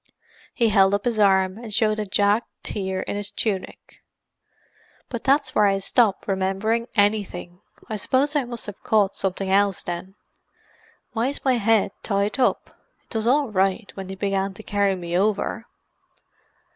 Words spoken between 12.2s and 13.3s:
up? It was